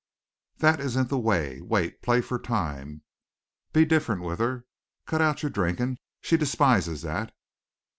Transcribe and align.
"That 0.57 0.79
isn't 0.79 1.09
the 1.09 1.19
way. 1.19 1.61
Wait. 1.61 2.01
Play 2.01 2.21
for 2.21 2.39
time. 2.39 3.03
Be 3.71 3.85
different 3.85 4.23
with 4.23 4.39
her. 4.39 4.65
Cut 5.05 5.21
out 5.21 5.43
your 5.43 5.51
drinking. 5.51 5.99
She 6.21 6.37
despises 6.37 7.03
that. 7.03 7.31